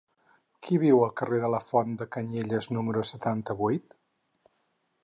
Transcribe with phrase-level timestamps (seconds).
[0.67, 3.97] Qui viu al carrer de la Font de Canyelles número setanta-vuit?